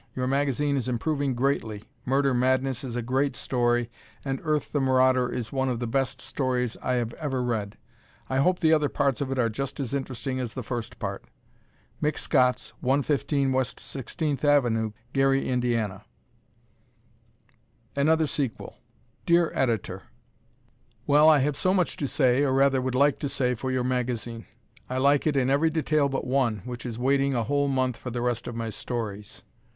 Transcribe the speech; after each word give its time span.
Your 0.15 0.25
magazine 0.25 0.77
is 0.77 0.87
improving 0.89 1.35
greatly. 1.35 1.83
"Murder 2.05 2.33
Madness" 2.33 2.83
is 2.83 2.95
a 2.95 3.03
great 3.03 3.35
story, 3.35 3.91
and 4.25 4.41
"Earth, 4.43 4.71
the 4.71 4.81
Marauder," 4.81 5.29
is 5.31 5.51
one 5.53 5.69
of 5.69 5.77
the 5.77 5.85
best 5.85 6.19
stories 6.19 6.75
I 6.81 6.93
have 6.93 7.13
ever 7.19 7.43
read. 7.43 7.77
I 8.27 8.37
hope 8.37 8.57
the 8.57 8.73
other 8.73 8.89
parts 8.89 9.21
of 9.21 9.31
it 9.31 9.37
are 9.37 9.47
just 9.47 9.79
as 9.79 9.93
interesting 9.93 10.39
as 10.39 10.55
the 10.55 10.63
first 10.63 10.97
part. 10.97 11.25
Mick 12.01 12.17
Scotts, 12.17 12.73
115 12.79 13.49
W. 13.51 13.63
16th 13.63 14.43
Ave., 14.43 14.95
Gary, 15.13 15.47
Indiana. 15.47 16.03
Another 17.95 18.25
Sequel 18.25 18.79
Dear 19.27 19.51
Editor: 19.53 20.01
Well, 21.05 21.29
I 21.29 21.37
have 21.41 21.55
so 21.55 21.75
much 21.75 21.95
to 21.97 22.07
say, 22.07 22.41
or 22.41 22.53
rather 22.53 22.81
would 22.81 22.95
like 22.95 23.19
to 23.19 23.29
say 23.29 23.53
for 23.53 23.71
your 23.71 23.83
magazine. 23.83 24.47
I 24.89 24.97
like 24.97 25.27
it 25.27 25.35
in 25.37 25.51
every 25.51 25.69
detail 25.69 26.09
but 26.09 26.25
one, 26.25 26.63
which 26.65 26.87
is 26.87 26.97
waiting 26.97 27.35
a 27.35 27.43
whole 27.43 27.67
month 27.67 27.97
for 27.97 28.09
the 28.09 28.23
rest 28.23 28.47
of 28.47 28.55
my 28.55 28.71
stories. 28.71 29.43